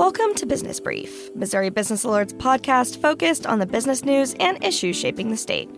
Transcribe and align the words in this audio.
Welcome 0.00 0.34
to 0.36 0.46
Business 0.46 0.80
Brief, 0.80 1.28
Missouri 1.34 1.68
Business 1.68 2.04
Alert's 2.04 2.32
podcast 2.32 3.02
focused 3.02 3.46
on 3.46 3.58
the 3.58 3.66
business 3.66 4.02
news 4.02 4.34
and 4.40 4.64
issues 4.64 4.96
shaping 4.96 5.28
the 5.28 5.36
state. 5.36 5.68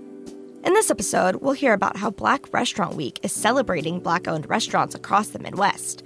In 0.64 0.74
this 0.74 0.92
episode, 0.92 1.34
we'll 1.42 1.54
hear 1.54 1.72
about 1.72 1.96
how 1.96 2.12
Black 2.12 2.54
Restaurant 2.54 2.94
Week 2.94 3.18
is 3.24 3.32
celebrating 3.32 3.98
Black 3.98 4.28
owned 4.28 4.48
restaurants 4.48 4.94
across 4.94 5.30
the 5.30 5.40
Midwest. 5.40 6.04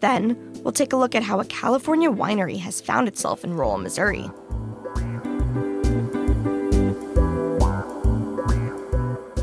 Then, 0.00 0.54
we'll 0.62 0.72
take 0.72 0.94
a 0.94 0.96
look 0.96 1.14
at 1.14 1.22
how 1.22 1.38
a 1.38 1.44
California 1.44 2.10
winery 2.10 2.58
has 2.60 2.80
found 2.80 3.08
itself 3.08 3.44
in 3.44 3.52
rural 3.52 3.76
Missouri. 3.76 4.30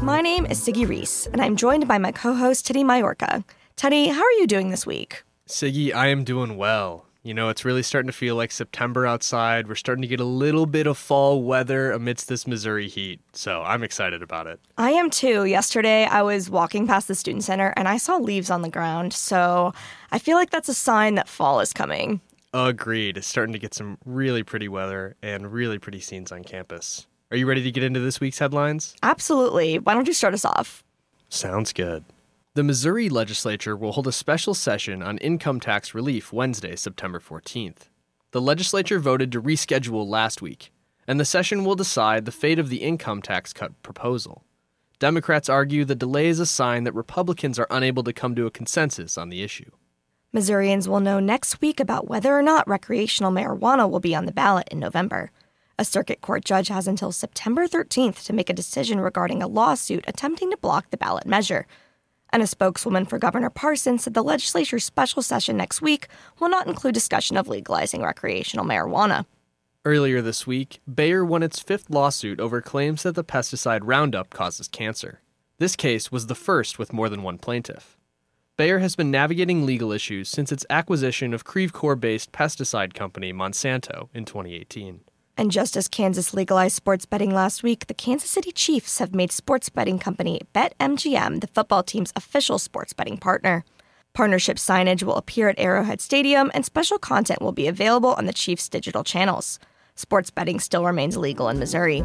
My 0.02 0.21
name 0.21 0.47
is 0.47 0.59
Siggy 0.59 0.89
Reese, 0.89 1.27
and 1.27 1.39
I'm 1.39 1.55
joined 1.55 1.88
by 1.88 1.99
my 1.99 2.11
co 2.11 2.33
host, 2.33 2.65
Teddy 2.65 2.83
Majorca. 2.83 3.45
Teddy, 3.75 4.07
how 4.07 4.23
are 4.23 4.31
you 4.39 4.47
doing 4.47 4.71
this 4.71 4.88
week? 4.88 5.21
Siggy, 5.47 5.93
I 5.93 6.07
am 6.07 6.24
doing 6.24 6.57
well. 6.57 7.05
You 7.24 7.36
know, 7.36 7.50
it's 7.50 7.64
really 7.64 7.84
starting 7.84 8.07
to 8.07 8.14
feel 8.18 8.36
like 8.36 8.52
September 8.52 9.06
outside. 9.06 9.68
We're 9.68 9.75
starting 9.75 10.02
to 10.02 10.07
get 10.07 10.20
a 10.20 10.25
little 10.25 10.66
bit 10.66 10.88
of 10.88 10.98
fall 10.98 11.44
weather 11.44 11.92
amidst 11.92 12.28
this 12.28 12.47
Missouri 12.47 12.88
heat. 12.88 13.20
So 13.34 13.61
I'm 13.61 13.84
excited 13.84 14.24
about 14.24 14.47
it. 14.47 14.60
I 14.80 14.92
am 14.92 15.11
too. 15.11 15.46
Yesterday, 15.46 16.06
I 16.06 16.24
was 16.24 16.50
walking 16.50 16.88
past 16.88 17.07
the 17.07 17.14
student 17.14 17.44
center 17.44 17.74
and 17.78 17.88
I 17.88 17.97
saw 17.97 18.18
leaves 18.18 18.50
on 18.50 18.64
the 18.64 18.70
ground. 18.70 19.14
So 19.14 19.71
I 20.11 20.18
feel 20.18 20.36
like 20.36 20.50
that's 20.50 20.70
a 20.70 20.74
sign 20.74 21.14
that 21.16 21.30
fall 21.30 21.60
is 21.60 21.74
coming. 21.74 22.21
Agreed. 22.56 23.18
It's 23.18 23.28
starting 23.28 23.54
to 23.54 23.60
get 23.60 23.75
some 23.75 24.00
really 24.04 24.42
pretty 24.42 24.68
weather 24.68 25.16
and 25.22 25.54
really 25.54 25.78
pretty 25.78 26.00
scenes 26.00 26.32
on 26.32 26.44
campus. 26.44 27.06
Are 27.30 27.38
you 27.38 27.46
ready 27.46 27.61
to 27.61 27.72
get 27.72 27.83
into 27.83 28.00
this 28.00 28.19
week's 28.19 28.39
headlines? 28.39 28.96
Absolutely. 29.04 29.78
Why 29.78 29.94
don't 29.94 30.08
you 30.08 30.14
start 30.14 30.33
us 30.33 30.44
off? 30.44 30.83
Sounds 31.30 31.72
good. 31.72 32.03
The 32.53 32.64
Missouri 32.64 33.08
legislature 33.08 33.78
will 33.78 33.94
hold 33.94 34.08
a 34.08 34.11
special 34.11 34.53
session 34.53 35.02
on 35.02 35.19
income 35.19 35.61
tax 35.61 35.94
relief 35.94 36.33
Wednesday, 36.33 36.75
September 36.75 37.17
14th. 37.17 37.88
The 38.31 38.41
legislature 38.41 38.99
voted 38.99 39.31
to 39.31 39.41
reschedule 39.41 40.05
last 40.05 40.41
week, 40.41 40.73
and 41.07 41.17
the 41.17 41.23
session 41.23 41.63
will 41.63 41.75
decide 41.75 42.25
the 42.25 42.31
fate 42.33 42.59
of 42.59 42.67
the 42.67 42.81
income 42.83 43.22
tax 43.22 43.53
cut 43.53 43.81
proposal. 43.83 44.44
Democrats 44.99 45.47
argue 45.47 45.85
the 45.85 45.95
delay 45.95 46.27
is 46.27 46.41
a 46.41 46.45
sign 46.45 46.83
that 46.83 46.94
Republicans 46.94 47.57
are 47.57 47.67
unable 47.72 48.03
to 48.03 48.11
come 48.11 48.35
to 48.35 48.45
a 48.45 48.52
consensus 48.52 49.17
on 49.17 49.29
the 49.29 49.44
issue. 49.44 49.72
Missourians 50.33 50.89
will 50.89 50.99
know 50.99 51.22
next 51.22 51.61
week 51.61 51.79
about 51.79 52.09
whether 52.09 52.38
or 52.38 52.41
not 52.41 52.67
recreational 52.67 53.31
marijuana 53.31 53.89
will 53.89 54.02
be 54.02 54.13
on 54.13 54.25
the 54.25 54.33
ballot 54.33 54.67
in 54.69 54.77
November. 54.77 55.31
A 55.79 55.85
circuit 55.85 56.19
court 56.19 56.44
judge 56.44 56.67
has 56.67 56.85
until 56.85 57.13
September 57.13 57.66
13th 57.66 58.25
to 58.25 58.33
make 58.33 58.49
a 58.49 58.53
decision 58.53 58.99
regarding 58.99 59.41
a 59.41 59.47
lawsuit 59.47 60.03
attempting 60.05 60.52
to 60.52 60.57
block 60.57 60.89
the 60.89 60.97
ballot 60.97 61.25
measure, 61.25 61.66
and 62.33 62.41
a 62.41 62.47
spokeswoman 62.47 63.05
for 63.05 63.19
Governor 63.19 63.49
Parson 63.49 63.97
said 63.97 64.13
the 64.13 64.23
legislature's 64.23 64.85
special 64.85 65.21
session 65.21 65.57
next 65.57 65.81
week 65.81 66.07
will 66.39 66.49
not 66.49 66.67
include 66.67 66.93
discussion 66.93 67.38
of 67.38 67.47
legalizing 67.47 68.01
recreational 68.01 68.65
marijuana. 68.65 69.25
Earlier 69.83 70.21
this 70.21 70.45
week, 70.45 70.79
Bayer 70.91 71.25
won 71.25 71.41
its 71.41 71.59
fifth 71.59 71.89
lawsuit 71.89 72.39
over 72.39 72.61
claims 72.61 73.03
that 73.03 73.15
the 73.15 73.23
pesticide 73.23 73.81
Roundup 73.83 74.29
causes 74.29 74.67
cancer. 74.67 75.21
This 75.57 75.75
case 75.75 76.11
was 76.11 76.27
the 76.27 76.35
first 76.35 76.77
with 76.77 76.93
more 76.93 77.09
than 77.09 77.23
one 77.23 77.38
plaintiff. 77.38 77.97
Bayer 78.57 78.79
has 78.79 78.95
been 78.95 79.09
navigating 79.09 79.66
legal 79.66 79.91
issues 79.91 80.29
since 80.29 80.51
its 80.51 80.66
acquisition 80.69 81.33
of 81.33 81.45
Creve 81.45 81.73
Coeur 81.73 81.95
based 81.95 82.31
pesticide 82.31 82.93
company 82.93 83.33
Monsanto 83.33 84.09
in 84.13 84.23
2018. 84.23 85.01
And 85.42 85.50
just 85.50 85.75
as 85.75 85.88
Kansas 85.88 86.36
legalized 86.36 86.75
sports 86.75 87.08
betting 87.08 87.34
last 87.34 87.64
week, 87.64 87.88
the 87.88 87.95
Kansas 87.95 88.30
City 88.30 88.52
Chiefs 88.52 89.00
have 89.00 89.16
made 89.16 89.31
sports 89.31 89.70
betting 89.70 89.97
company 89.97 90.42
BetMGM 90.53 91.42
the 91.42 91.47
football 91.47 91.81
team's 91.81 92.14
official 92.16 92.59
sports 92.59 92.94
betting 92.94 93.17
partner. 93.17 93.66
Partnership 94.14 94.58
signage 94.58 95.02
will 95.02 95.16
appear 95.16 95.50
at 95.50 95.58
Arrowhead 95.58 96.00
Stadium, 96.00 96.52
and 96.53 96.64
special 96.64 97.00
content 97.00 97.42
will 97.42 97.53
be 97.53 97.66
available 97.67 98.14
on 98.14 98.28
the 98.28 98.34
Chiefs' 98.34 98.69
digital 98.69 99.03
channels. 99.03 99.58
Sports 99.95 100.30
betting 100.30 100.59
still 100.59 100.86
remains 100.86 101.18
legal 101.18 101.50
in 101.50 101.57
Missouri. 101.57 102.03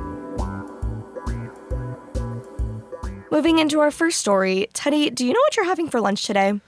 Moving 3.31 3.59
into 3.59 3.81
our 3.81 3.91
first 3.91 4.19
story, 4.19 4.71
Teddy, 4.73 5.11
do 5.11 5.27
you 5.27 5.35
know 5.35 5.41
what 5.41 5.57
you're 5.59 5.67
having 5.67 5.91
for 5.91 6.01
lunch 6.01 6.25
today? 6.25 6.59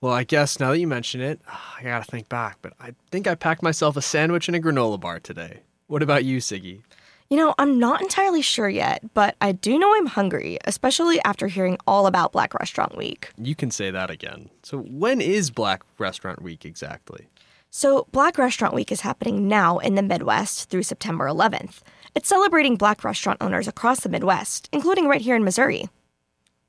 Well, 0.00 0.12
I 0.12 0.24
guess 0.24 0.58
now 0.58 0.72
that 0.72 0.80
you 0.80 0.88
mention 0.88 1.20
it, 1.20 1.40
I 1.78 1.84
gotta 1.84 2.04
think 2.04 2.28
back, 2.28 2.58
but 2.62 2.72
I 2.80 2.94
think 3.12 3.28
I 3.28 3.36
packed 3.36 3.62
myself 3.62 3.96
a 3.96 4.02
sandwich 4.02 4.48
and 4.48 4.56
a 4.56 4.60
granola 4.60 4.98
bar 4.98 5.20
today. 5.20 5.60
What 5.88 6.02
about 6.02 6.24
you, 6.24 6.38
Siggy? 6.38 6.82
You 7.30 7.36
know, 7.36 7.54
I'm 7.58 7.78
not 7.78 8.02
entirely 8.02 8.42
sure 8.42 8.68
yet, 8.68 9.02
but 9.14 9.36
I 9.40 9.52
do 9.52 9.78
know 9.78 9.94
I'm 9.94 10.06
hungry, 10.06 10.58
especially 10.64 11.20
after 11.24 11.48
hearing 11.48 11.76
all 11.86 12.06
about 12.06 12.32
Black 12.32 12.54
Restaurant 12.54 12.96
Week. 12.96 13.30
You 13.36 13.54
can 13.54 13.70
say 13.70 13.90
that 13.90 14.10
again. 14.10 14.50
So, 14.62 14.78
when 14.78 15.20
is 15.20 15.50
Black 15.50 15.82
Restaurant 15.98 16.42
Week 16.42 16.64
exactly? 16.64 17.28
So, 17.70 18.06
Black 18.12 18.38
Restaurant 18.38 18.74
Week 18.74 18.92
is 18.92 19.00
happening 19.00 19.48
now 19.48 19.78
in 19.78 19.96
the 19.96 20.02
Midwest 20.02 20.70
through 20.70 20.84
September 20.84 21.26
11th. 21.26 21.80
It's 22.14 22.28
celebrating 22.28 22.76
black 22.76 23.04
restaurant 23.04 23.42
owners 23.42 23.68
across 23.68 24.00
the 24.00 24.08
Midwest, 24.08 24.68
including 24.72 25.06
right 25.06 25.20
here 25.20 25.36
in 25.36 25.44
Missouri. 25.44 25.88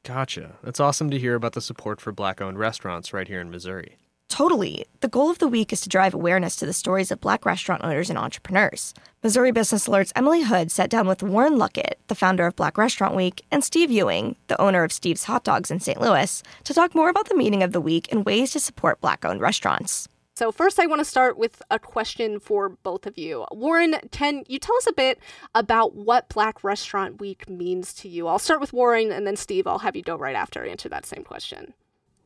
Gotcha. 0.04 0.56
It's 0.64 0.80
awesome 0.80 1.10
to 1.12 1.20
hear 1.20 1.36
about 1.36 1.54
the 1.54 1.62
support 1.62 2.02
for 2.02 2.12
black 2.12 2.42
owned 2.42 2.60
restaurants 2.60 3.14
right 3.14 3.28
here 3.28 3.42
in 3.42 3.50
Missouri. 3.50 3.98
Totally. 4.30 4.86
The 5.00 5.08
goal 5.08 5.30
of 5.30 5.40
the 5.40 5.48
week 5.48 5.72
is 5.72 5.82
to 5.82 5.90
drive 5.90 6.14
awareness 6.14 6.58
to 6.58 6.66
the 6.66 6.74
stories 6.74 7.12
of 7.12 7.22
black 7.22 7.46
restaurant 7.46 7.84
owners 7.84 8.10
and 8.10 8.20
entrepreneurs. 8.20 8.94
Missouri 9.24 9.52
Business 9.52 9.88
Alert's 9.88 10.14
Emily 10.16 10.44
Hood 10.44 10.70
sat 10.72 10.90
down 10.90 11.08
with 11.08 11.24
Warren 11.24 11.54
Luckett, 11.54 11.94
the 12.08 12.16
founder 12.16 12.46
of 12.46 12.56
Black 12.56 12.78
Restaurant 12.78 13.16
Week, 13.16 13.46
and 13.52 13.64
Steve 13.64 13.90
Ewing, 13.90 14.36
the 14.48 14.62
owner 14.62 14.84
of 14.84 14.92
Steve's 14.92 15.24
Hot 15.24 15.44
Dogs 15.44 15.72
in 15.72 15.80
St. 15.80 16.00
Louis, 16.00 16.44
to 16.66 16.74
talk 16.74 16.94
more 16.94 17.10
about 17.10 17.30
the 17.30 17.38
meaning 17.38 17.64
of 17.64 17.72
the 17.72 17.82
week 17.82 18.12
and 18.12 18.26
ways 18.26 18.52
to 18.52 18.60
support 18.60 19.02
black 19.02 19.24
owned 19.26 19.42
restaurants. 19.42 20.08
So, 20.36 20.52
first, 20.52 20.80
I 20.80 20.86
want 20.86 21.00
to 21.00 21.06
start 21.06 21.40
with 21.40 21.64
a 21.72 21.80
question 21.80 22.40
for 22.40 22.70
both 22.70 23.08
of 23.08 23.18
you. 23.18 23.46
Warren, 23.52 23.96
can 24.12 24.44
you 24.48 24.60
tell 24.60 24.76
us 24.76 24.86
a 24.86 24.94
bit 24.94 25.20
about 25.56 25.96
what 25.96 26.30
Black 26.30 26.64
Restaurant 26.64 27.20
Week 27.20 27.50
means 27.50 27.92
to 27.96 28.08
you? 28.08 28.28
I'll 28.28 28.38
start 28.38 28.62
with 28.62 28.72
Warren, 28.72 29.12
and 29.12 29.26
then 29.26 29.36
Steve, 29.36 29.66
I'll 29.66 29.80
have 29.80 29.96
you 29.96 30.04
go 30.04 30.16
right 30.16 30.36
after 30.36 30.64
answer 30.64 30.90
that 30.90 31.08
same 31.08 31.24
question. 31.24 31.74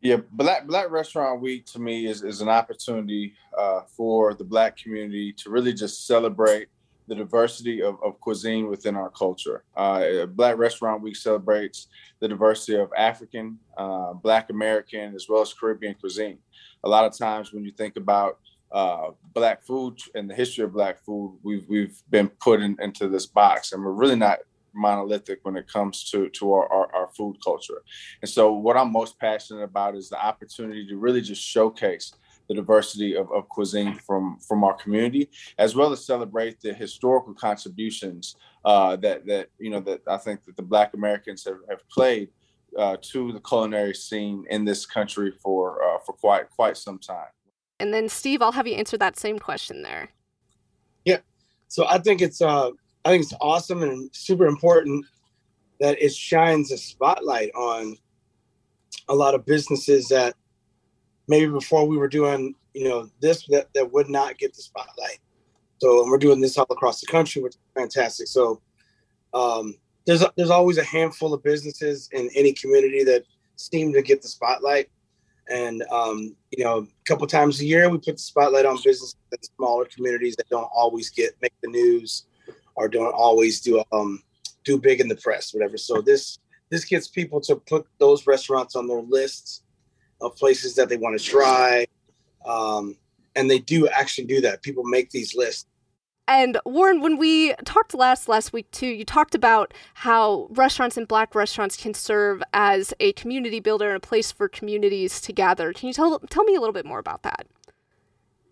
Yeah, 0.02 0.18
Black 0.32 0.66
Black 0.66 0.90
Restaurant 0.90 1.42
Week 1.42 1.66
to 1.68 1.80
me 1.80 2.08
is, 2.08 2.24
is 2.24 2.42
an 2.42 2.50
opportunity 2.50 3.36
uh, 3.56 3.82
for 3.82 4.34
the 4.34 4.44
Black 4.44 4.76
community 4.76 5.32
to 5.34 5.52
really 5.52 5.74
just 5.74 6.08
celebrate 6.08 6.70
the 7.08 7.14
diversity 7.14 7.84
of, 7.84 7.98
of 8.04 8.20
cuisine 8.20 8.68
within 8.68 8.96
our 8.96 9.12
culture. 9.12 9.64
Uh, 9.78 10.26
Black 10.26 10.58
Restaurant 10.58 11.04
Week 11.04 11.16
celebrates 11.16 11.88
the 12.20 12.28
diversity 12.28 12.80
of 12.80 12.92
African, 12.98 13.60
uh, 13.78 14.14
Black 14.14 14.50
American, 14.50 15.14
as 15.14 15.28
well 15.30 15.42
as 15.42 15.54
Caribbean 15.54 15.94
cuisine. 15.94 16.40
A 16.84 16.90
lot 16.90 17.06
of 17.06 17.16
times 17.16 17.54
when 17.54 17.64
you 17.64 17.72
think 17.72 17.96
about 17.96 18.40
uh, 18.72 19.12
Black 19.34 19.62
food 19.62 20.00
and 20.16 20.28
the 20.28 20.34
history 20.34 20.64
of 20.64 20.74
Black 20.74 20.98
food, 21.06 21.38
we've 21.44 21.68
we've 21.70 22.02
been 22.10 22.28
put 22.28 22.60
in, 22.60 22.76
into 22.82 23.08
this 23.08 23.28
box, 23.28 23.72
and 23.72 23.84
we're 23.84 23.92
really 23.92 24.16
not 24.16 24.40
monolithic 24.74 25.40
when 25.44 25.58
it 25.58 25.68
comes 25.68 26.10
to 26.12 26.30
to 26.30 26.54
our, 26.54 26.72
our, 26.72 26.96
our, 26.96 27.08
food 27.10 27.38
culture. 27.44 27.82
And 28.22 28.30
so 28.30 28.54
what 28.54 28.78
I'm 28.78 28.92
most 28.92 29.20
passionate 29.20 29.64
about 29.64 29.96
is 29.96 30.10
the 30.10 30.24
opportunity 30.24 30.88
to 30.88 30.98
really 30.98 31.22
just 31.22 31.42
showcase 31.42 32.14
the 32.48 32.56
diversity 32.56 33.16
of, 33.16 33.32
of 33.32 33.48
cuisine 33.50 33.96
from 33.96 34.38
from 34.40 34.64
our 34.64 34.74
community, 34.74 35.30
as 35.58 35.76
well 35.76 35.92
as 35.92 36.06
celebrate 36.06 36.60
the 36.62 36.74
historical 36.74 37.34
contributions 37.34 38.36
uh, 38.66 38.96
that 38.98 39.26
that 39.26 39.50
you 39.58 39.70
know 39.70 39.80
that 39.82 40.02
I 40.08 40.18
think 40.18 40.44
that 40.46 40.56
the 40.56 40.64
Black 40.64 40.94
Americans 40.94 41.46
have, 41.46 41.60
have 41.70 41.88
played 41.90 42.30
uh, 42.78 42.98
to 43.02 43.32
the 43.32 43.40
culinary 43.40 43.94
scene 43.94 44.46
in 44.50 44.66
this 44.66 44.86
country 44.86 45.32
for 45.42 45.84
uh, 45.84 46.00
for 46.06 46.14
quite 46.14 46.50
quite 46.50 46.78
some 46.78 47.00
time. 47.00 47.32
And 47.80 47.94
then 47.94 48.10
Steve, 48.10 48.42
I'll 48.42 48.52
have 48.52 48.68
you 48.68 48.76
answer 48.76 48.98
that 48.98 49.18
same 49.18 49.40
question 49.40 49.82
there. 49.82 50.10
Yeah, 51.06 51.20
so 51.68 51.88
I 51.88 52.00
think 52.00 52.22
it's 52.22 52.42
uh, 52.42 52.72
I 53.04 53.10
think 53.10 53.24
it's 53.24 53.34
awesome 53.42 53.84
and 53.84 54.10
super 54.14 54.46
important 54.46 55.06
that 55.80 56.02
it 56.02 56.14
shines 56.14 56.72
a 56.72 56.78
spotlight 56.78 57.52
on 57.56 57.98
a 59.10 59.16
lot 59.16 59.34
of 59.34 59.46
businesses 59.46 60.08
that 60.10 60.36
maybe 61.28 61.52
before 61.52 61.88
we 61.88 61.98
were 61.98 62.08
doing, 62.08 62.54
you 62.74 62.88
know, 62.88 63.10
this 63.20 63.46
that, 63.48 63.74
that 63.74 63.92
would 63.92 64.10
not 64.10 64.38
get 64.38 64.54
the 64.54 64.62
spotlight. 64.62 65.20
So 65.80 66.06
we're 66.06 66.20
doing 66.20 66.40
this 66.40 66.58
all 66.58 66.68
across 66.70 67.02
the 67.02 67.08
country, 67.08 67.42
which 67.42 67.54
is 67.54 67.60
fantastic. 67.76 68.28
So 68.28 68.62
um, 69.34 69.76
there's 70.06 70.24
there's 70.38 70.52
always 70.52 70.78
a 70.78 70.84
handful 70.84 71.34
of 71.34 71.42
businesses 71.42 72.10
in 72.12 72.30
any 72.36 72.54
community 72.54 73.04
that 73.04 73.24
seem 73.56 73.92
to 73.94 74.02
get 74.04 74.22
the 74.22 74.28
spotlight. 74.28 74.90
And 75.50 75.84
um, 75.92 76.36
you 76.52 76.64
know, 76.64 76.80
a 76.80 77.06
couple 77.06 77.26
times 77.26 77.60
a 77.60 77.66
year 77.66 77.90
we 77.90 77.98
put 77.98 78.18
the 78.18 78.22
spotlight 78.22 78.66
on 78.66 78.76
businesses 78.76 79.16
in 79.32 79.44
smaller 79.58 79.86
communities 79.86 80.36
that 80.36 80.50
don't 80.50 80.70
always 80.74 81.10
get 81.10 81.32
make 81.42 81.54
the 81.64 81.70
news 81.70 82.26
or 82.82 82.88
don't 82.90 83.14
always 83.14 83.62
do 83.62 83.84
um 83.92 84.22
do 84.64 84.78
big 84.78 85.00
in 85.00 85.08
the 85.08 85.16
press, 85.16 85.54
whatever. 85.54 85.78
So 85.78 86.02
this 86.02 86.40
this 86.70 86.84
gets 86.86 87.08
people 87.08 87.40
to 87.42 87.56
put 87.56 87.86
those 88.00 88.26
restaurants 88.26 88.76
on 88.76 88.88
their 88.88 89.02
lists 89.02 89.64
of 90.22 90.36
places 90.36 90.76
that 90.76 90.90
they 90.90 90.98
want 90.98 91.20
to 91.20 91.24
try, 91.24 91.86
um, 92.46 92.98
and 93.36 93.50
they 93.50 93.60
do 93.60 93.88
actually 93.88 94.26
do 94.26 94.42
that. 94.42 94.64
People 94.64 94.84
make 94.84 95.12
these 95.12 95.36
lists. 95.36 95.68
And 96.28 96.58
Warren, 96.66 97.02
when 97.02 97.18
we 97.18 97.54
talked 97.66 97.94
last 97.94 98.30
last 98.30 98.54
week 98.54 98.70
too, 98.72 98.88
you 98.88 99.06
talked 99.06 99.36
about 99.36 99.74
how 99.94 100.48
restaurants 100.52 100.98
and 100.98 101.08
black 101.08 101.36
restaurants 101.36 101.76
can 101.76 101.94
serve 101.94 102.42
as 102.54 102.94
a 103.00 103.14
community 103.14 103.60
builder 103.60 103.90
and 103.90 103.98
a 103.98 104.00
place 104.00 104.32
for 104.32 104.48
communities 104.48 105.22
to 105.22 105.34
gather. 105.34 105.74
Can 105.74 105.88
you 105.88 105.94
tell 105.94 106.20
tell 106.30 106.44
me 106.46 106.56
a 106.56 106.60
little 106.60 106.74
bit 106.74 106.86
more 106.86 107.00
about 107.00 107.24
that? 107.24 107.48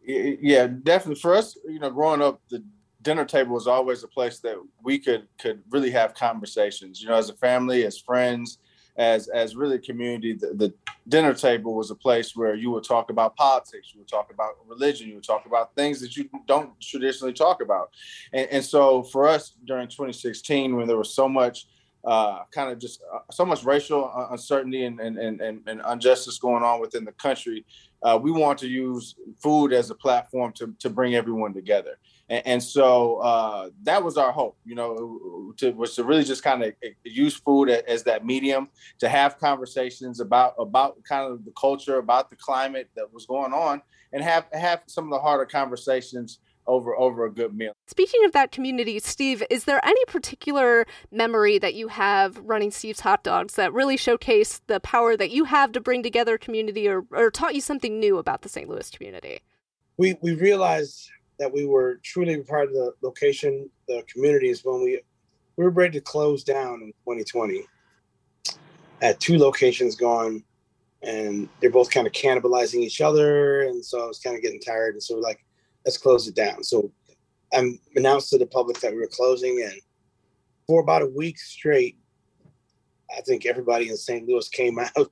Yeah, 0.03 0.67
definitely. 0.67 1.21
For 1.21 1.35
us, 1.35 1.57
you 1.67 1.79
know, 1.79 1.91
growing 1.91 2.21
up, 2.21 2.41
the 2.49 2.63
dinner 3.01 3.25
table 3.25 3.53
was 3.53 3.67
always 3.67 4.03
a 4.03 4.07
place 4.07 4.39
that 4.39 4.57
we 4.83 4.99
could 4.99 5.27
could 5.39 5.61
really 5.69 5.91
have 5.91 6.13
conversations. 6.13 7.01
You 7.01 7.09
know, 7.09 7.15
as 7.15 7.29
a 7.29 7.35
family, 7.35 7.85
as 7.85 7.97
friends, 7.97 8.59
as 8.97 9.29
as 9.29 9.55
really 9.55 9.75
a 9.75 9.79
community. 9.79 10.33
The, 10.33 10.53
the 10.53 10.73
dinner 11.07 11.33
table 11.33 11.73
was 11.73 11.89
a 11.89 11.95
place 11.95 12.35
where 12.35 12.53
you 12.53 12.69
would 12.71 12.83
talk 12.83 13.09
about 13.09 13.35
politics, 13.35 13.91
you 13.93 13.99
would 13.99 14.09
talk 14.09 14.31
about 14.31 14.51
religion, 14.67 15.07
you 15.07 15.15
would 15.15 15.23
talk 15.23 15.45
about 15.45 15.73
things 15.75 16.01
that 16.01 16.15
you 16.17 16.29
don't 16.47 16.79
traditionally 16.81 17.33
talk 17.33 17.61
about. 17.61 17.91
And, 18.33 18.47
and 18.51 18.63
so 18.63 19.03
for 19.03 19.27
us 19.27 19.55
during 19.65 19.87
2016, 19.87 20.75
when 20.75 20.87
there 20.87 20.97
was 20.97 21.13
so 21.13 21.27
much 21.29 21.67
uh, 22.05 22.43
kind 22.51 22.71
of 22.71 22.79
just 22.79 23.01
uh, 23.13 23.19
so 23.31 23.45
much 23.45 23.63
racial 23.63 24.11
uncertainty 24.31 24.85
and, 24.85 24.99
and, 24.99 25.17
and, 25.17 25.41
and, 25.41 25.81
injustice 25.91 26.37
going 26.37 26.63
on 26.63 26.79
within 26.79 27.03
the 27.03 27.11
country, 27.13 27.65
uh, 28.03 28.17
we 28.21 28.31
want 28.31 28.57
to 28.57 28.67
use 28.67 29.15
food 29.41 29.73
as 29.73 29.89
a 29.89 29.95
platform 29.95 30.53
to, 30.53 30.73
to 30.79 30.89
bring 30.89 31.15
everyone 31.15 31.53
together. 31.53 31.97
And, 32.29 32.47
and 32.47 32.63
so 32.63 33.17
uh, 33.17 33.69
that 33.83 34.03
was 34.03 34.17
our 34.17 34.31
hope, 34.31 34.57
you 34.65 34.75
know, 34.75 35.53
to, 35.57 35.71
was 35.71 35.95
to 35.95 36.03
really 36.03 36.23
just 36.23 36.43
kind 36.43 36.63
of 36.63 36.73
use 37.03 37.35
food 37.35 37.69
as 37.69 38.03
that 38.03 38.25
medium 38.25 38.69
to 38.99 39.09
have 39.09 39.37
conversations 39.39 40.19
about 40.19 40.55
about 40.57 41.03
kind 41.03 41.31
of 41.31 41.45
the 41.45 41.51
culture, 41.51 41.97
about 41.97 42.29
the 42.29 42.35
climate 42.35 42.89
that 42.95 43.11
was 43.13 43.25
going 43.25 43.53
on, 43.53 43.81
and 44.13 44.23
have 44.23 44.45
have 44.53 44.81
some 44.87 45.05
of 45.05 45.11
the 45.11 45.19
harder 45.19 45.45
conversations 45.45 46.39
over 46.67 46.95
over 46.95 47.25
a 47.25 47.31
good 47.31 47.55
meal. 47.55 47.73
Speaking 47.87 48.23
of 48.25 48.31
that 48.33 48.51
community, 48.51 48.99
Steve, 48.99 49.43
is 49.49 49.65
there 49.65 49.83
any 49.83 50.05
particular 50.05 50.85
memory 51.11 51.57
that 51.57 51.73
you 51.73 51.87
have 51.87 52.37
running 52.37 52.71
Steve's 52.71 52.99
Hot 53.01 53.23
Dogs 53.23 53.55
that 53.55 53.73
really 53.73 53.97
showcase 53.97 54.61
the 54.67 54.79
power 54.79 55.17
that 55.17 55.31
you 55.31 55.45
have 55.45 55.71
to 55.73 55.81
bring 55.81 56.03
together 56.03 56.37
community 56.37 56.87
or, 56.87 57.05
or 57.11 57.31
taught 57.31 57.55
you 57.55 57.61
something 57.61 57.99
new 57.99 58.17
about 58.17 58.43
the 58.43 58.49
St. 58.49 58.69
Louis 58.69 58.89
community? 58.91 59.39
We 59.97 60.17
we 60.21 60.35
realized 60.35 61.09
that 61.39 61.51
we 61.51 61.65
were 61.65 61.99
truly 62.03 62.37
part 62.43 62.67
of 62.67 62.73
the 62.73 62.93
location, 63.01 63.69
the 63.87 64.03
communities 64.11 64.61
when 64.63 64.83
we 64.83 65.01
we 65.57 65.65
were 65.65 65.71
ready 65.71 65.99
to 65.99 66.01
close 66.01 66.43
down 66.43 66.81
in 66.81 66.93
2020. 67.03 67.65
At 69.01 69.19
two 69.19 69.37
locations 69.37 69.95
gone, 69.95 70.43
and 71.01 71.49
they're 71.59 71.69
both 71.69 71.89
kind 71.89 72.07
of 72.07 72.13
cannibalizing 72.13 72.81
each 72.81 73.01
other, 73.01 73.63
and 73.63 73.83
so 73.83 74.03
I 74.03 74.07
was 74.07 74.19
kind 74.19 74.35
of 74.35 74.41
getting 74.41 74.59
tired, 74.59 74.95
and 74.95 75.03
so 75.03 75.15
we're 75.15 75.21
like, 75.21 75.43
let's 75.85 75.97
close 75.97 76.27
it 76.27 76.35
down. 76.35 76.63
So 76.63 76.91
I 77.53 77.77
announced 77.95 78.29
to 78.29 78.37
the 78.37 78.45
public 78.45 78.79
that 78.81 78.91
we 78.91 78.99
were 78.99 79.07
closing, 79.07 79.61
and 79.63 79.81
for 80.67 80.81
about 80.81 81.01
a 81.01 81.07
week 81.07 81.37
straight, 81.39 81.97
I 83.17 83.21
think 83.21 83.45
everybody 83.45 83.89
in 83.89 83.97
St. 83.97 84.27
Louis 84.27 84.47
came 84.49 84.79
out 84.97 85.11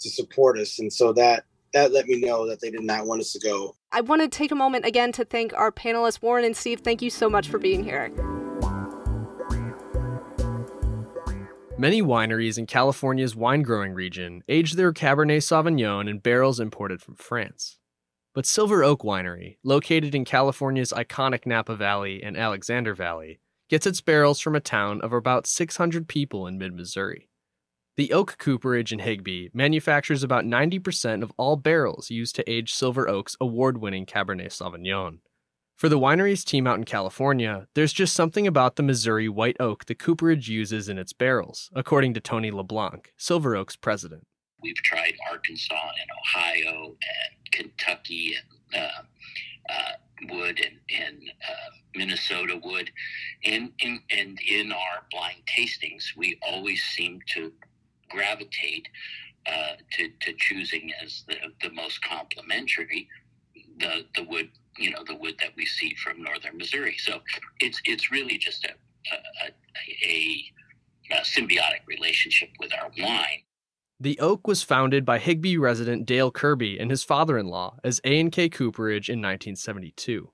to 0.00 0.10
support 0.10 0.58
us, 0.58 0.78
and 0.78 0.92
so 0.92 1.12
that 1.14 1.44
that 1.74 1.92
let 1.92 2.06
me 2.06 2.20
know 2.20 2.46
that 2.48 2.60
they 2.60 2.70
did 2.70 2.82
not 2.82 3.06
want 3.06 3.20
us 3.20 3.32
to 3.32 3.40
go. 3.40 3.76
I 3.90 4.02
want 4.02 4.20
to 4.20 4.28
take 4.28 4.52
a 4.52 4.54
moment 4.54 4.84
again 4.84 5.12
to 5.12 5.24
thank 5.24 5.54
our 5.54 5.72
panelists, 5.72 6.20
Warren 6.20 6.44
and 6.44 6.56
Steve. 6.56 6.80
Thank 6.80 7.00
you 7.00 7.08
so 7.08 7.30
much 7.30 7.48
for 7.48 7.58
being 7.58 7.82
here. 7.82 8.10
Many 11.78 12.02
wineries 12.02 12.58
in 12.58 12.66
California's 12.66 13.34
wine 13.34 13.62
growing 13.62 13.94
region 13.94 14.42
age 14.46 14.72
their 14.72 14.92
Cabernet 14.92 15.38
Sauvignon 15.38 16.10
in 16.10 16.18
barrels 16.18 16.60
imported 16.60 17.00
from 17.00 17.14
France. 17.14 17.78
But 18.34 18.44
Silver 18.44 18.84
Oak 18.84 19.02
Winery, 19.02 19.56
located 19.64 20.14
in 20.14 20.26
California's 20.26 20.92
iconic 20.92 21.46
Napa 21.46 21.74
Valley 21.74 22.22
and 22.22 22.36
Alexander 22.36 22.94
Valley, 22.94 23.40
gets 23.70 23.86
its 23.86 24.02
barrels 24.02 24.38
from 24.38 24.54
a 24.54 24.60
town 24.60 25.00
of 25.00 25.12
about 25.14 25.46
600 25.46 26.08
people 26.08 26.46
in 26.46 26.58
mid 26.58 26.74
Missouri. 26.74 27.30
The 27.98 28.12
oak 28.12 28.38
cooperage 28.38 28.92
in 28.92 29.00
Higbee 29.00 29.48
manufactures 29.52 30.22
about 30.22 30.44
90% 30.44 31.24
of 31.24 31.32
all 31.36 31.56
barrels 31.56 32.10
used 32.10 32.36
to 32.36 32.48
age 32.48 32.72
Silver 32.72 33.08
Oak's 33.08 33.36
award 33.40 33.78
winning 33.78 34.06
Cabernet 34.06 34.52
Sauvignon. 34.52 35.18
For 35.74 35.88
the 35.88 35.98
winery's 35.98 36.44
team 36.44 36.68
out 36.68 36.78
in 36.78 36.84
California, 36.84 37.66
there's 37.74 37.92
just 37.92 38.14
something 38.14 38.46
about 38.46 38.76
the 38.76 38.84
Missouri 38.84 39.28
white 39.28 39.56
oak 39.58 39.86
the 39.86 39.96
cooperage 39.96 40.48
uses 40.48 40.88
in 40.88 40.96
its 40.96 41.12
barrels, 41.12 41.70
according 41.74 42.14
to 42.14 42.20
Tony 42.20 42.52
LeBlanc, 42.52 43.12
Silver 43.16 43.56
Oak's 43.56 43.74
president. 43.74 44.28
We've 44.62 44.76
tried 44.76 45.14
Arkansas 45.28 45.74
and 45.74 46.10
Ohio 46.20 46.84
and 46.84 47.50
Kentucky 47.50 48.36
and 48.72 48.80
uh, 48.80 49.72
uh, 49.74 50.36
wood 50.36 50.60
and, 50.64 51.02
and 51.02 51.18
uh, 51.48 51.70
Minnesota 51.96 52.60
wood. 52.62 52.92
And, 53.44 53.72
and, 53.82 53.98
and 54.16 54.38
in 54.48 54.70
our 54.70 55.04
blind 55.10 55.42
tastings, 55.52 56.16
we 56.16 56.38
always 56.48 56.80
seem 56.80 57.18
to 57.34 57.52
gravitate 58.08 58.88
uh, 59.46 59.72
to, 59.92 60.08
to 60.20 60.32
choosing 60.38 60.92
as 61.02 61.24
the, 61.28 61.36
the 61.62 61.74
most 61.74 62.02
complementary 62.02 63.08
the, 63.78 64.04
the 64.16 64.24
wood, 64.24 64.50
you 64.76 64.90
know, 64.90 65.04
the 65.06 65.14
wood 65.14 65.36
that 65.40 65.50
we 65.56 65.64
see 65.64 65.94
from 65.94 66.22
northern 66.22 66.56
Missouri. 66.58 66.96
So 66.98 67.20
it's, 67.60 67.80
it's 67.84 68.10
really 68.10 68.38
just 68.38 68.64
a, 68.64 68.70
a, 69.44 69.50
a, 70.04 70.44
a 71.12 71.20
symbiotic 71.22 71.86
relationship 71.86 72.50
with 72.58 72.72
our 72.74 72.90
wine. 72.98 73.42
The 74.00 74.18
Oak 74.20 74.46
was 74.46 74.62
founded 74.62 75.04
by 75.04 75.18
Higbee 75.18 75.56
resident 75.56 76.06
Dale 76.06 76.30
Kirby 76.30 76.78
and 76.78 76.90
his 76.90 77.02
father-in-law 77.02 77.78
as 77.82 78.00
A&K 78.04 78.48
Cooperage 78.48 79.08
in 79.08 79.18
1972. 79.18 80.30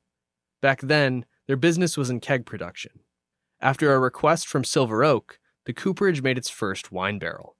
Back 0.61 0.81
then, 0.82 1.25
their 1.47 1.56
business 1.56 1.97
was 1.97 2.11
in 2.11 2.20
keg 2.20 2.44
production. 2.44 2.93
After 3.61 3.94
a 3.94 3.99
request 3.99 4.47
from 4.47 4.65
Silver 4.65 5.03
Oak, 5.03 5.38
the 5.65 5.73
cooperage 5.73 6.20
made 6.20 6.37
its 6.37 6.50
first 6.50 6.93
wine 6.93 7.19
barrel. 7.19 7.56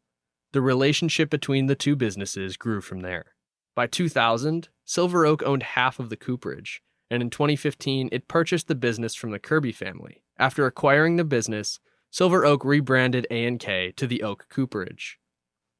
The 0.55 0.62
relationship 0.62 1.31
between 1.31 1.67
the 1.67 1.75
two 1.75 1.97
businesses 1.97 2.56
grew 2.56 2.81
from 2.81 3.01
there. 3.01 3.35
By 3.75 3.89
2000, 3.89 4.69
Silver 4.85 5.27
Oak 5.27 5.43
owned 5.43 5.65
half 5.65 5.99
of 5.99 6.11
the 6.11 6.17
cooperage, 6.17 6.81
and 7.11 7.25
in 7.25 7.29
2015 7.29 8.09
it 8.12 8.29
purchased 8.29 8.69
the 8.69 8.77
business 8.77 9.17
from 9.17 9.33
the 9.33 9.41
Kirby 9.41 9.73
family. 9.73 10.23
After 10.39 10.65
acquiring 10.65 11.17
the 11.17 11.25
business, 11.25 11.81
Silver 12.12 12.45
Oak 12.45 12.65
rebranded 12.65 13.27
A&K 13.33 13.95
to 13.97 14.06
the 14.06 14.23
Oak 14.23 14.47
Cooperage. 14.49 15.19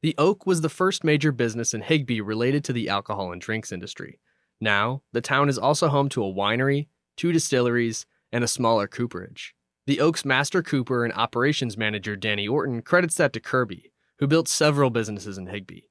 The 0.03 0.17
Oak 0.19 0.45
was 0.45 0.61
the 0.61 0.69
first 0.69 1.05
major 1.05 1.31
business 1.31 1.73
in 1.73 1.83
Higbee 1.83 2.21
related 2.21 2.65
to 2.65 2.73
the 2.73 2.89
alcohol 2.89 3.31
and 3.31 3.41
drinks 3.41 3.71
industry. 3.71 4.19
Now, 4.61 5.03
the 5.13 5.21
town 5.21 5.49
is 5.49 5.57
also 5.57 5.87
home 5.87 6.09
to 6.09 6.25
a 6.25 6.35
winery, 6.35 6.89
two 7.17 7.31
distilleries, 7.31 8.07
and 8.33 8.43
a 8.43 8.49
smaller 8.49 8.89
cooperage. 8.89 9.55
The 9.87 10.01
Oak's 10.01 10.25
master 10.25 10.65
cooper 10.65 11.05
and 11.05 11.15
operations 11.15 11.79
manager 11.79 12.17
Danny 12.17 12.49
Orton 12.49 12.83
credits 12.83 13.15
that 13.19 13.33
to 13.35 13.41
Kirby, 13.41 13.93
who 14.25 14.29
built 14.29 14.49
several 14.49 14.89
businesses 14.89 15.37
in 15.37 15.49
Higbee. 15.49 15.83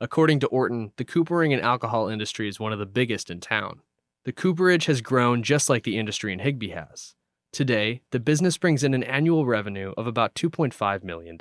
According 0.00 0.40
to 0.40 0.46
Orton, 0.46 0.92
the 0.96 1.04
coopering 1.04 1.52
and 1.52 1.60
alcohol 1.60 2.08
industry 2.08 2.48
is 2.48 2.58
one 2.58 2.72
of 2.72 2.78
the 2.78 2.86
biggest 2.86 3.28
in 3.28 3.38
town. 3.38 3.80
The 4.24 4.32
cooperage 4.32 4.86
has 4.86 5.02
grown 5.02 5.42
just 5.42 5.68
like 5.68 5.82
the 5.82 5.98
industry 5.98 6.32
in 6.32 6.38
Higbee 6.38 6.70
has. 6.70 7.14
Today, 7.52 8.00
the 8.10 8.18
business 8.18 8.56
brings 8.56 8.82
in 8.82 8.94
an 8.94 9.02
annual 9.02 9.44
revenue 9.44 9.92
of 9.98 10.06
about 10.06 10.34
$2.5 10.34 11.04
million. 11.04 11.36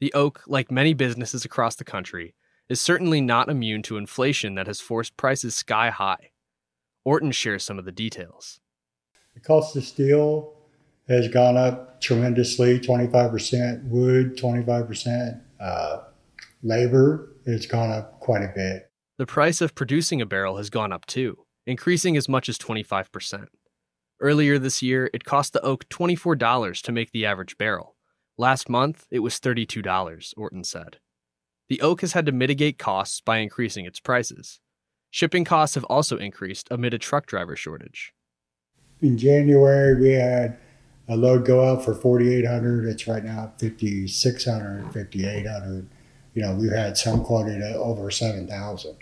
The 0.00 0.12
Oak, 0.12 0.42
like 0.46 0.70
many 0.70 0.92
businesses 0.92 1.46
across 1.46 1.76
the 1.76 1.84
country, 1.84 2.34
is 2.68 2.78
certainly 2.78 3.22
not 3.22 3.48
immune 3.48 3.80
to 3.84 3.96
inflation 3.96 4.54
that 4.56 4.66
has 4.66 4.82
forced 4.82 5.16
prices 5.16 5.54
sky 5.54 5.88
high. 5.88 6.32
Orton 7.06 7.32
shares 7.32 7.64
some 7.64 7.78
of 7.78 7.86
the 7.86 7.90
details. 7.90 8.60
The 9.32 9.40
cost 9.40 9.76
of 9.76 9.84
steel 9.84 10.53
has 11.08 11.28
gone 11.28 11.56
up 11.56 12.00
tremendously 12.00 12.78
25%, 12.78 13.84
wood 13.88 14.36
25%, 14.36 15.40
uh, 15.60 15.98
labor 16.62 17.34
has 17.46 17.66
gone 17.66 17.90
up 17.90 18.20
quite 18.20 18.42
a 18.42 18.52
bit. 18.54 18.90
The 19.18 19.26
price 19.26 19.60
of 19.60 19.74
producing 19.74 20.20
a 20.20 20.26
barrel 20.26 20.56
has 20.56 20.70
gone 20.70 20.92
up 20.92 21.06
too, 21.06 21.38
increasing 21.66 22.16
as 22.16 22.28
much 22.28 22.48
as 22.48 22.58
25%. 22.58 23.46
Earlier 24.20 24.58
this 24.58 24.82
year, 24.82 25.10
it 25.12 25.24
cost 25.24 25.52
the 25.52 25.60
oak 25.62 25.88
$24 25.88 26.82
to 26.82 26.92
make 26.92 27.12
the 27.12 27.26
average 27.26 27.58
barrel. 27.58 27.96
Last 28.38 28.68
month, 28.68 29.06
it 29.10 29.20
was 29.20 29.38
$32, 29.38 30.34
Orton 30.36 30.64
said. 30.64 30.98
The 31.68 31.80
oak 31.80 32.00
has 32.00 32.12
had 32.12 32.26
to 32.26 32.32
mitigate 32.32 32.78
costs 32.78 33.20
by 33.20 33.38
increasing 33.38 33.86
its 33.86 34.00
prices. 34.00 34.60
Shipping 35.10 35.44
costs 35.44 35.76
have 35.76 35.84
also 35.84 36.16
increased 36.16 36.68
amid 36.70 36.92
a 36.92 36.98
truck 36.98 37.26
driver 37.26 37.54
shortage. 37.54 38.12
In 39.00 39.16
January, 39.16 40.00
we 40.00 40.10
had 40.10 40.58
a 41.08 41.16
load 41.16 41.44
go 41.44 41.64
out 41.64 41.84
for 41.84 41.94
4,800. 41.94 42.86
It's 42.86 43.06
right 43.06 43.24
now 43.24 43.52
5,600, 43.58 44.84
5,800. 44.92 45.88
You 46.34 46.42
know, 46.42 46.54
we've 46.54 46.72
had 46.72 46.96
some 46.96 47.24
quoted 47.24 47.62
over 47.62 48.10
7,000. 48.10 48.96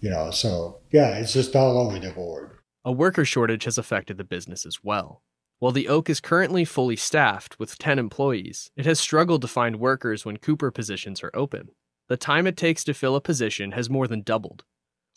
You 0.00 0.10
know, 0.10 0.30
so 0.30 0.78
yeah, 0.90 1.18
it's 1.18 1.32
just 1.32 1.56
all 1.56 1.78
over 1.78 1.98
the 1.98 2.10
board. 2.10 2.50
A 2.84 2.92
worker 2.92 3.24
shortage 3.24 3.64
has 3.64 3.78
affected 3.78 4.16
the 4.16 4.24
business 4.24 4.64
as 4.64 4.82
well. 4.82 5.22
While 5.58 5.72
the 5.72 5.88
Oak 5.88 6.08
is 6.08 6.20
currently 6.20 6.64
fully 6.64 6.94
staffed 6.94 7.58
with 7.58 7.78
10 7.78 7.98
employees, 7.98 8.70
it 8.76 8.86
has 8.86 9.00
struggled 9.00 9.42
to 9.42 9.48
find 9.48 9.80
workers 9.80 10.24
when 10.24 10.36
Cooper 10.36 10.70
positions 10.70 11.22
are 11.22 11.32
open. 11.34 11.70
The 12.08 12.16
time 12.16 12.46
it 12.46 12.56
takes 12.56 12.84
to 12.84 12.94
fill 12.94 13.16
a 13.16 13.20
position 13.20 13.72
has 13.72 13.90
more 13.90 14.06
than 14.06 14.22
doubled. 14.22 14.64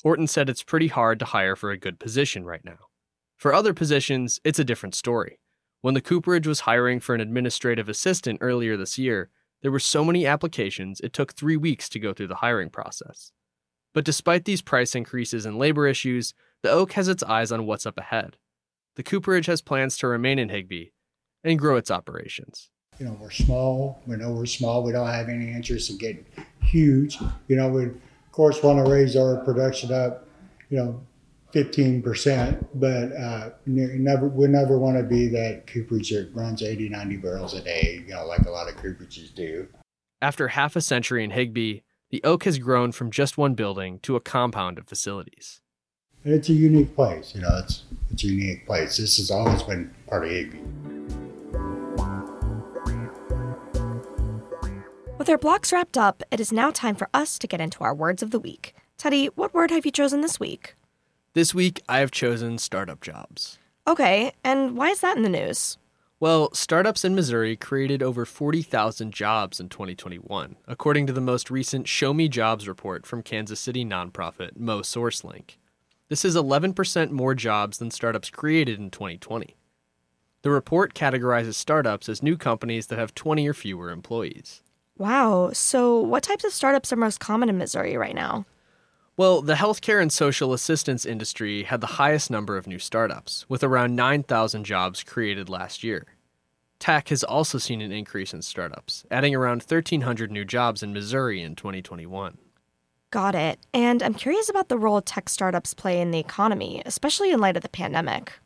Orton 0.03 0.25
said 0.25 0.49
it's 0.49 0.63
pretty 0.63 0.87
hard 0.87 1.19
to 1.19 1.25
hire 1.25 1.55
for 1.55 1.69
a 1.69 1.77
good 1.77 1.99
position 1.99 2.43
right 2.43 2.65
now. 2.65 2.79
For 3.37 3.53
other 3.53 3.73
positions, 3.73 4.39
it's 4.43 4.59
a 4.59 4.63
different 4.63 4.95
story. 4.95 5.39
When 5.81 5.95
the 5.95 6.01
Cooperage 6.01 6.45
was 6.45 6.61
hiring 6.61 6.99
for 6.99 7.15
an 7.15 7.21
administrative 7.21 7.89
assistant 7.89 8.37
earlier 8.39 8.77
this 8.77 8.99
year, 8.99 9.31
there 9.63 9.71
were 9.71 9.79
so 9.79 10.05
many 10.05 10.27
applications 10.27 10.99
it 10.99 11.11
took 11.11 11.33
three 11.33 11.57
weeks 11.57 11.89
to 11.89 11.99
go 11.99 12.13
through 12.13 12.27
the 12.27 12.35
hiring 12.35 12.69
process. 12.69 13.31
But 13.91 14.05
despite 14.05 14.45
these 14.45 14.61
price 14.61 14.93
increases 14.93 15.43
and 15.43 15.57
labor 15.57 15.87
issues, 15.87 16.35
the 16.61 16.69
Oak 16.69 16.91
has 16.93 17.07
its 17.07 17.23
eyes 17.23 17.51
on 17.51 17.65
what's 17.65 17.87
up 17.87 17.97
ahead. 17.97 18.37
The 18.95 19.01
cooperage 19.01 19.47
has 19.47 19.61
plans 19.61 19.97
to 19.97 20.07
remain 20.07 20.37
in 20.37 20.49
Higbee 20.49 20.89
and 21.43 21.57
grow 21.57 21.77
its 21.77 21.89
operations. 21.89 22.69
You 22.99 23.07
know, 23.07 23.17
we're 23.19 23.31
small. 23.31 24.03
We 24.05 24.17
know 24.17 24.31
we're 24.31 24.45
small. 24.45 24.83
We 24.83 24.91
don't 24.91 25.07
have 25.07 25.29
any 25.29 25.51
interest 25.51 25.89
in 25.89 25.97
getting 25.97 26.25
huge. 26.61 27.17
You 27.47 27.55
know, 27.55 27.69
we, 27.69 27.85
of 27.85 28.31
course, 28.31 28.61
want 28.61 28.85
to 28.85 28.91
raise 28.91 29.15
our 29.15 29.37
production 29.37 29.91
up, 29.91 30.27
you 30.69 30.77
know, 30.77 31.01
15%, 31.53 32.67
but 32.75 33.11
uh, 33.13 33.49
never, 33.65 34.27
we 34.27 34.47
never 34.47 34.77
want 34.77 34.97
to 34.97 35.03
be 35.03 35.27
that 35.29 35.67
cooperage 35.67 36.09
that 36.11 36.31
runs 36.33 36.61
80, 36.63 36.89
90 36.89 37.17
barrels 37.17 37.53
a 37.53 37.61
day, 37.61 38.03
you 38.07 38.13
know, 38.13 38.25
like 38.25 38.45
a 38.45 38.49
lot 38.49 38.69
of 38.69 38.75
cooperages 38.77 39.33
do. 39.33 39.67
After 40.21 40.49
half 40.49 40.75
a 40.75 40.81
century 40.81 41.23
in 41.23 41.31
Higbee, 41.31 41.81
the 42.09 42.23
Oak 42.23 42.43
has 42.43 42.59
grown 42.59 42.91
from 42.91 43.11
just 43.11 43.37
one 43.37 43.53
building 43.53 43.99
to 43.99 44.15
a 44.15 44.19
compound 44.19 44.77
of 44.77 44.87
facilities. 44.87 45.61
And 46.23 46.33
it's 46.33 46.49
a 46.49 46.53
unique 46.53 46.95
place, 46.95 47.33
you 47.33 47.41
know, 47.41 47.59
it's, 47.63 47.83
it's 48.11 48.23
a 48.23 48.27
unique 48.27 48.65
place. 48.65 48.97
This 48.97 49.17
has 49.17 49.31
always 49.31 49.63
been 49.63 49.93
part 50.07 50.25
of 50.25 50.29
Higbee. 50.29 50.59
With 55.17 55.29
our 55.29 55.37
blocks 55.37 55.71
wrapped 55.71 55.97
up, 55.97 56.23
it 56.31 56.39
is 56.39 56.51
now 56.51 56.71
time 56.71 56.95
for 56.95 57.07
us 57.13 57.37
to 57.39 57.47
get 57.47 57.61
into 57.61 57.83
our 57.83 57.93
words 57.93 58.23
of 58.23 58.31
the 58.31 58.39
week. 58.39 58.73
Teddy, 58.97 59.27
what 59.27 59.53
word 59.53 59.71
have 59.71 59.85
you 59.85 59.91
chosen 59.91 60.21
this 60.21 60.39
week? 60.39 60.75
This 61.33 61.55
week, 61.55 61.81
I 61.87 61.99
have 61.99 62.11
chosen 62.11 62.57
startup 62.57 62.99
jobs. 62.99 63.57
Okay, 63.87 64.33
and 64.43 64.75
why 64.75 64.89
is 64.89 64.99
that 64.99 65.15
in 65.15 65.23
the 65.23 65.29
news? 65.29 65.77
Well, 66.19 66.53
startups 66.53 67.05
in 67.05 67.15
Missouri 67.15 67.55
created 67.55 68.03
over 68.03 68.25
40,000 68.25 69.13
jobs 69.13 69.57
in 69.57 69.69
2021, 69.69 70.57
according 70.67 71.07
to 71.07 71.13
the 71.13 71.21
most 71.21 71.49
recent 71.49 71.87
Show 71.87 72.13
Me 72.13 72.27
Jobs 72.27 72.67
report 72.67 73.05
from 73.05 73.23
Kansas 73.23 73.61
City 73.61 73.85
nonprofit 73.85 74.57
Mo 74.57 74.81
SourceLink. 74.81 75.51
This 76.09 76.25
is 76.25 76.35
11% 76.35 77.11
more 77.11 77.33
jobs 77.33 77.77
than 77.77 77.91
startups 77.91 78.29
created 78.29 78.77
in 78.77 78.91
2020. 78.91 79.55
The 80.41 80.51
report 80.51 80.93
categorizes 80.93 81.53
startups 81.53 82.09
as 82.09 82.21
new 82.21 82.35
companies 82.35 82.87
that 82.87 82.99
have 82.99 83.15
20 83.15 83.47
or 83.47 83.53
fewer 83.53 83.89
employees. 83.89 84.63
Wow, 84.97 85.51
so 85.53 85.97
what 85.97 86.23
types 86.23 86.43
of 86.43 86.51
startups 86.51 86.91
are 86.91 86.97
most 86.97 87.21
common 87.21 87.47
in 87.47 87.57
Missouri 87.57 87.95
right 87.95 88.15
now? 88.15 88.45
Well, 89.21 89.43
the 89.43 89.53
healthcare 89.53 90.01
and 90.01 90.11
social 90.11 90.51
assistance 90.51 91.05
industry 91.05 91.61
had 91.61 91.79
the 91.79 92.01
highest 92.01 92.31
number 92.31 92.57
of 92.57 92.65
new 92.65 92.79
startups, 92.79 93.45
with 93.47 93.63
around 93.63 93.95
9,000 93.95 94.63
jobs 94.63 95.03
created 95.03 95.47
last 95.47 95.83
year. 95.83 96.07
Tech 96.79 97.09
has 97.09 97.23
also 97.23 97.59
seen 97.59 97.81
an 97.81 97.91
increase 97.91 98.33
in 98.33 98.41
startups, 98.41 99.05
adding 99.11 99.35
around 99.35 99.61
1,300 99.61 100.31
new 100.31 100.43
jobs 100.43 100.81
in 100.81 100.91
Missouri 100.91 101.43
in 101.43 101.53
2021. 101.53 102.39
Got 103.11 103.35
it. 103.35 103.59
And 103.75 104.01
I'm 104.01 104.15
curious 104.15 104.49
about 104.49 104.69
the 104.69 104.79
role 104.79 105.03
tech 105.03 105.29
startups 105.29 105.75
play 105.75 106.01
in 106.01 106.09
the 106.09 106.17
economy, 106.17 106.81
especially 106.87 107.29
in 107.29 107.39
light 107.39 107.57
of 107.57 107.61
the 107.61 107.69
pandemic. 107.69 108.39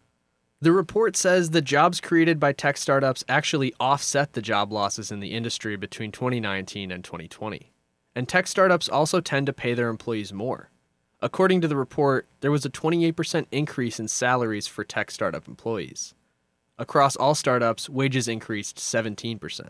The 0.60 0.74
report 0.74 1.16
says 1.16 1.52
the 1.52 1.62
jobs 1.62 2.02
created 2.02 2.38
by 2.38 2.52
tech 2.52 2.76
startups 2.76 3.24
actually 3.30 3.74
offset 3.80 4.34
the 4.34 4.42
job 4.42 4.74
losses 4.74 5.10
in 5.10 5.22
the 5.22 5.32
industry 5.32 5.78
between 5.78 6.12
2019 6.12 6.92
and 6.92 7.02
2020 7.02 7.72
and 8.16 8.28
tech 8.28 8.48
startups 8.48 8.90
also 8.90 9.20
tend 9.20 9.46
to 9.46 9.54
pay 9.54 9.74
their 9.74 9.90
employees 9.90 10.32
more. 10.32 10.72
According 11.22 11.62
to 11.62 11.68
the 11.68 11.76
report, 11.76 12.28
there 12.40 12.52
was 12.52 12.66
a 12.66 12.70
28% 12.70 13.48
increase 13.52 14.00
in 14.00 14.08
salaries 14.08 14.68
for 14.68 14.84
tech 14.84 15.12
startup 15.12 15.48
employees. 15.48 16.14
Across 16.78 17.16
all 17.16 17.36
startups, 17.36 17.90
wages 17.90 18.28
increased 18.28 18.78
17%. 18.78 19.70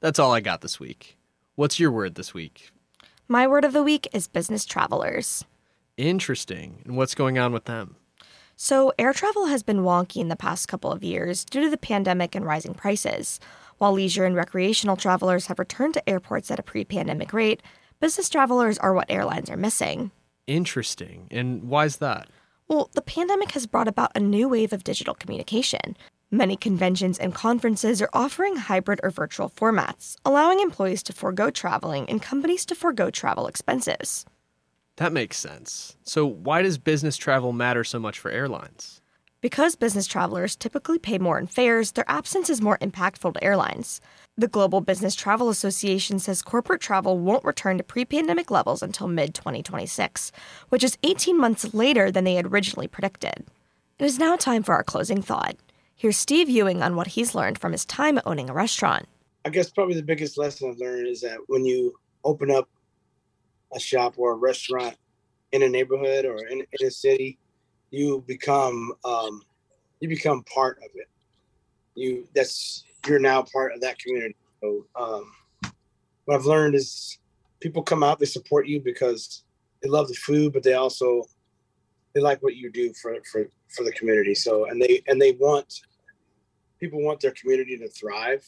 That's 0.00 0.18
all 0.18 0.32
I 0.32 0.40
got 0.40 0.60
this 0.60 0.80
week. 0.80 1.16
What's 1.54 1.78
your 1.78 1.90
word 1.90 2.16
this 2.16 2.34
week? 2.34 2.70
My 3.28 3.46
word 3.46 3.64
of 3.64 3.72
the 3.72 3.82
week 3.82 4.08
is 4.12 4.26
business 4.26 4.64
travelers. 4.64 5.44
Interesting. 5.96 6.82
And 6.84 6.96
what's 6.96 7.14
going 7.14 7.38
on 7.38 7.52
with 7.52 7.66
them? 7.66 7.96
So, 8.56 8.92
air 8.98 9.12
travel 9.12 9.46
has 9.46 9.62
been 9.62 9.78
wonky 9.78 10.16
in 10.20 10.28
the 10.28 10.36
past 10.36 10.68
couple 10.68 10.92
of 10.92 11.02
years 11.02 11.44
due 11.44 11.62
to 11.62 11.70
the 11.70 11.76
pandemic 11.76 12.34
and 12.34 12.44
rising 12.44 12.74
prices. 12.74 13.40
While 13.82 13.94
leisure 13.94 14.24
and 14.24 14.36
recreational 14.36 14.96
travelers 14.96 15.46
have 15.46 15.58
returned 15.58 15.94
to 15.94 16.08
airports 16.08 16.52
at 16.52 16.60
a 16.60 16.62
pre 16.62 16.84
pandemic 16.84 17.32
rate, 17.32 17.64
business 17.98 18.28
travelers 18.28 18.78
are 18.78 18.94
what 18.94 19.10
airlines 19.10 19.50
are 19.50 19.56
missing. 19.56 20.12
Interesting. 20.46 21.26
And 21.32 21.64
why 21.64 21.86
is 21.86 21.96
that? 21.96 22.28
Well, 22.68 22.90
the 22.94 23.02
pandemic 23.02 23.50
has 23.50 23.66
brought 23.66 23.88
about 23.88 24.12
a 24.14 24.20
new 24.20 24.48
wave 24.48 24.72
of 24.72 24.84
digital 24.84 25.14
communication. 25.14 25.96
Many 26.30 26.54
conventions 26.54 27.18
and 27.18 27.34
conferences 27.34 28.00
are 28.00 28.10
offering 28.12 28.54
hybrid 28.54 29.00
or 29.02 29.10
virtual 29.10 29.50
formats, 29.50 30.14
allowing 30.24 30.60
employees 30.60 31.02
to 31.02 31.12
forego 31.12 31.50
traveling 31.50 32.08
and 32.08 32.22
companies 32.22 32.64
to 32.66 32.76
forego 32.76 33.10
travel 33.10 33.48
expenses. 33.48 34.24
That 34.94 35.12
makes 35.12 35.38
sense. 35.38 35.96
So, 36.04 36.24
why 36.24 36.62
does 36.62 36.78
business 36.78 37.16
travel 37.16 37.52
matter 37.52 37.82
so 37.82 37.98
much 37.98 38.20
for 38.20 38.30
airlines? 38.30 39.01
Because 39.42 39.74
business 39.74 40.06
travelers 40.06 40.54
typically 40.54 41.00
pay 41.00 41.18
more 41.18 41.36
in 41.36 41.48
fares, 41.48 41.90
their 41.90 42.04
absence 42.06 42.48
is 42.48 42.62
more 42.62 42.78
impactful 42.78 43.34
to 43.34 43.42
airlines. 43.42 44.00
The 44.36 44.46
Global 44.46 44.80
Business 44.80 45.16
Travel 45.16 45.48
Association 45.48 46.20
says 46.20 46.42
corporate 46.42 46.80
travel 46.80 47.18
won't 47.18 47.44
return 47.44 47.76
to 47.78 47.82
pre 47.82 48.04
pandemic 48.04 48.52
levels 48.52 48.84
until 48.84 49.08
mid 49.08 49.34
2026, 49.34 50.30
which 50.68 50.84
is 50.84 50.96
18 51.02 51.36
months 51.36 51.74
later 51.74 52.08
than 52.08 52.22
they 52.22 52.36
had 52.36 52.46
originally 52.46 52.86
predicted. 52.86 53.44
It 53.98 54.04
is 54.04 54.16
now 54.16 54.36
time 54.36 54.62
for 54.62 54.76
our 54.76 54.84
closing 54.84 55.20
thought. 55.20 55.56
Here's 55.96 56.16
Steve 56.16 56.48
Ewing 56.48 56.80
on 56.80 56.94
what 56.94 57.08
he's 57.08 57.34
learned 57.34 57.58
from 57.58 57.72
his 57.72 57.84
time 57.84 58.20
owning 58.24 58.48
a 58.48 58.54
restaurant. 58.54 59.08
I 59.44 59.50
guess 59.50 59.70
probably 59.70 59.96
the 59.96 60.04
biggest 60.04 60.38
lesson 60.38 60.70
I've 60.70 60.78
learned 60.78 61.08
is 61.08 61.20
that 61.22 61.38
when 61.48 61.64
you 61.64 61.98
open 62.22 62.52
up 62.52 62.68
a 63.74 63.80
shop 63.80 64.14
or 64.18 64.34
a 64.34 64.36
restaurant 64.36 64.96
in 65.50 65.64
a 65.64 65.68
neighborhood 65.68 66.26
or 66.26 66.46
in, 66.46 66.60
in 66.60 66.86
a 66.86 66.92
city, 66.92 67.40
you 67.92 68.24
become 68.26 68.92
um, 69.04 69.42
you 70.00 70.08
become 70.08 70.42
part 70.44 70.78
of 70.78 70.90
it. 70.94 71.08
You 71.94 72.26
that's 72.34 72.84
you're 73.06 73.20
now 73.20 73.42
part 73.42 73.72
of 73.72 73.80
that 73.82 73.98
community. 73.98 74.34
So 74.60 74.86
um, 74.96 75.30
what 76.24 76.36
I've 76.36 76.46
learned 76.46 76.74
is 76.74 77.18
people 77.60 77.82
come 77.82 78.02
out, 78.02 78.18
they 78.18 78.26
support 78.26 78.66
you 78.66 78.80
because 78.80 79.44
they 79.82 79.88
love 79.88 80.08
the 80.08 80.14
food, 80.14 80.52
but 80.52 80.62
they 80.62 80.74
also 80.74 81.24
they 82.14 82.20
like 82.20 82.42
what 82.42 82.56
you 82.56 82.70
do 82.72 82.92
for 83.00 83.16
for 83.30 83.48
for 83.76 83.84
the 83.84 83.92
community. 83.92 84.34
So 84.34 84.66
and 84.68 84.80
they 84.80 85.02
and 85.06 85.20
they 85.20 85.32
want 85.32 85.72
people 86.80 87.02
want 87.02 87.20
their 87.20 87.32
community 87.32 87.76
to 87.76 87.88
thrive, 87.88 88.44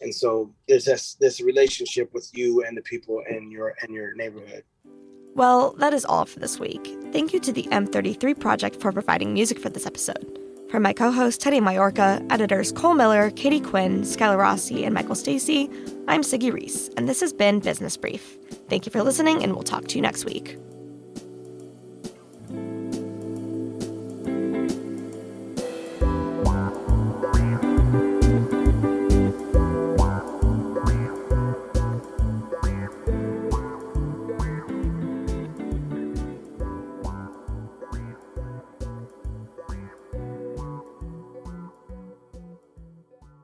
and 0.00 0.14
so 0.14 0.54
there's 0.68 0.84
this 0.84 1.14
this 1.14 1.40
relationship 1.40 2.14
with 2.14 2.30
you 2.32 2.64
and 2.64 2.76
the 2.76 2.82
people 2.82 3.22
in 3.28 3.50
your 3.50 3.74
in 3.82 3.92
your 3.92 4.14
neighborhood. 4.14 4.62
Well, 5.38 5.76
that 5.78 5.94
is 5.94 6.04
all 6.04 6.24
for 6.24 6.40
this 6.40 6.58
week. 6.58 6.84
Thank 7.12 7.32
you 7.32 7.38
to 7.38 7.52
the 7.52 7.62
M33 7.70 8.40
Project 8.40 8.80
for 8.80 8.90
providing 8.90 9.32
music 9.32 9.60
for 9.60 9.68
this 9.68 9.86
episode. 9.86 10.36
From 10.68 10.82
my 10.82 10.92
co 10.92 11.12
host 11.12 11.40
Teddy 11.40 11.60
Majorca, 11.60 12.20
editors 12.28 12.72
Cole 12.72 12.94
Miller, 12.94 13.30
Katie 13.30 13.60
Quinn, 13.60 14.02
Skylar 14.02 14.36
Rossi, 14.36 14.84
and 14.84 14.92
Michael 14.92 15.14
Stacey, 15.14 15.70
I'm 16.08 16.22
Siggy 16.22 16.52
Reese, 16.52 16.90
and 16.96 17.08
this 17.08 17.20
has 17.20 17.32
been 17.32 17.60
Business 17.60 17.96
Brief. 17.96 18.36
Thank 18.68 18.84
you 18.84 18.90
for 18.90 19.04
listening, 19.04 19.44
and 19.44 19.52
we'll 19.52 19.62
talk 19.62 19.86
to 19.86 19.94
you 19.94 20.02
next 20.02 20.24
week. 20.24 20.58